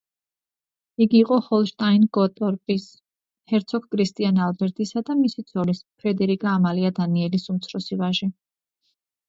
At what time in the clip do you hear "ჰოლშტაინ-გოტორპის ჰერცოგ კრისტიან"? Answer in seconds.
1.49-4.41